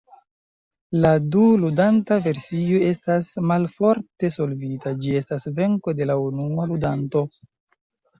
[1.01, 7.23] La du-ludanta versio estas malforte solvita; ĝi estas venko de la unua ludanto.